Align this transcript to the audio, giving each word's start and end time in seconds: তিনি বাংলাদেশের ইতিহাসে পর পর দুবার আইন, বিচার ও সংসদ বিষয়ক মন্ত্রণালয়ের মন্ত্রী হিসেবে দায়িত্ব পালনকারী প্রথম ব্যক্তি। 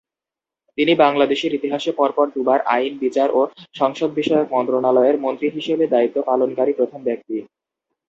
তিনি 0.77 0.93
বাংলাদেশের 0.95 1.51
ইতিহাসে 1.53 1.91
পর 1.91 2.09
পর 2.11 2.27
দুবার 2.35 2.59
আইন, 2.75 2.93
বিচার 2.97 3.29
ও 3.31 3.41
সংসদ 3.75 4.09
বিষয়ক 4.19 4.47
মন্ত্রণালয়ের 4.51 5.17
মন্ত্রী 5.19 5.47
হিসেবে 5.49 5.85
দায়িত্ব 5.87 6.17
পালনকারী 6.29 6.73
প্রথম 6.73 6.99
ব্যক্তি। 7.03 7.35